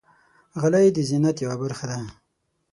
غلۍ 0.61 0.87
د 0.93 0.97
زینت 1.09 1.37
یوه 1.43 1.55
برخه 1.63 1.85
ده. 1.91 1.99